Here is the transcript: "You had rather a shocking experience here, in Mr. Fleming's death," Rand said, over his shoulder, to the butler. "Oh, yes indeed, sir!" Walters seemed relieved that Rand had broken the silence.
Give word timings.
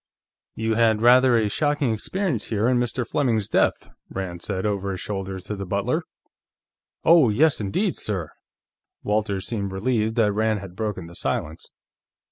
"You 0.55 0.73
had 0.73 0.99
rather 1.03 1.37
a 1.37 1.47
shocking 1.47 1.93
experience 1.93 2.45
here, 2.45 2.67
in 2.67 2.79
Mr. 2.79 3.07
Fleming's 3.07 3.47
death," 3.47 3.87
Rand 4.09 4.41
said, 4.41 4.65
over 4.65 4.89
his 4.89 4.99
shoulder, 4.99 5.37
to 5.41 5.55
the 5.55 5.63
butler. 5.67 6.01
"Oh, 7.03 7.29
yes 7.29 7.61
indeed, 7.61 7.97
sir!" 7.97 8.31
Walters 9.03 9.45
seemed 9.45 9.71
relieved 9.71 10.15
that 10.15 10.33
Rand 10.33 10.59
had 10.59 10.75
broken 10.75 11.05
the 11.05 11.13
silence. 11.13 11.69